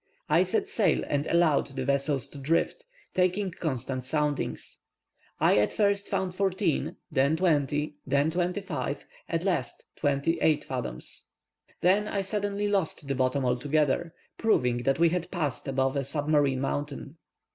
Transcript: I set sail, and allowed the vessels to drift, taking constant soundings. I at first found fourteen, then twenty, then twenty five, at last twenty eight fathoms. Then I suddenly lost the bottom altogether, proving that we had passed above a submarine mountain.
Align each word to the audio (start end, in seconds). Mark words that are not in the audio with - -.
I 0.29 0.41
set 0.41 0.67
sail, 0.67 1.03
and 1.07 1.27
allowed 1.27 1.67
the 1.67 1.85
vessels 1.85 2.25
to 2.29 2.39
drift, 2.39 2.85
taking 3.13 3.51
constant 3.51 4.03
soundings. 4.03 4.79
I 5.39 5.57
at 5.59 5.71
first 5.71 6.07
found 6.07 6.33
fourteen, 6.33 6.95
then 7.11 7.35
twenty, 7.37 7.97
then 8.07 8.31
twenty 8.31 8.61
five, 8.61 9.05
at 9.29 9.43
last 9.43 9.85
twenty 9.95 10.39
eight 10.41 10.63
fathoms. 10.63 11.25
Then 11.81 12.07
I 12.07 12.21
suddenly 12.21 12.67
lost 12.67 13.07
the 13.07 13.13
bottom 13.13 13.45
altogether, 13.45 14.11
proving 14.39 14.77
that 14.77 14.97
we 14.97 15.09
had 15.09 15.29
passed 15.29 15.67
above 15.67 15.95
a 15.95 16.03
submarine 16.03 16.61
mountain. 16.61 17.17